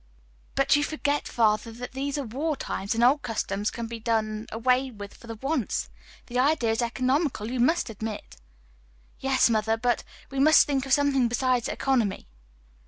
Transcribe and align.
"But 0.55 0.75
you 0.75 0.83
forget, 0.83 1.27
father, 1.27 1.71
these 1.71 2.17
are 2.17 2.23
war 2.25 2.57
times, 2.57 2.95
and 2.95 3.03
old 3.03 3.21
customs 3.21 3.69
can 3.69 3.85
be 3.85 3.99
done 3.99 4.47
away 4.51 4.89
with 4.89 5.13
for 5.13 5.27
the 5.27 5.35
once. 5.35 5.91
The 6.25 6.39
idea 6.39 6.71
is 6.71 6.81
economical, 6.81 7.51
you 7.51 7.59
must 7.59 7.87
admit." 7.87 8.37
"Yes, 9.19 9.47
mother, 9.47 9.77
but 9.77 10.03
we 10.31 10.39
must 10.39 10.65
think 10.65 10.87
of 10.87 10.93
something 10.93 11.27
besides 11.27 11.67
economy." 11.67 12.25